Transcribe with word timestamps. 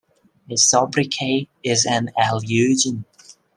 A 0.49 0.57
sobriquet 0.57 1.47
is 1.63 1.85
an 1.85 2.09
allusion. 2.17 3.05